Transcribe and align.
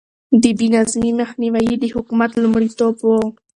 د 0.41 0.43
بې 0.57 0.67
نظمي 0.75 1.11
مخنيوی 1.21 1.63
يې 1.69 1.75
د 1.79 1.85
حکومت 1.95 2.31
لومړيتوب 2.35 2.95
و. 3.03 3.07